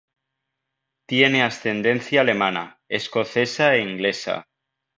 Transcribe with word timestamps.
Tiene 1.07 1.43
ascendencia 1.43 2.21
alemana, 2.21 2.81
escocesa 2.89 3.75
e 3.75 3.81
inglesa. 3.83 4.47